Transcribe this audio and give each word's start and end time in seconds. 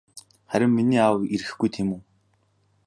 Харин 0.51 0.71
миний 0.77 1.01
аав 1.05 1.17
ирэхгүй 1.33 1.69
тийм 1.75 1.89
үү? 1.95 2.01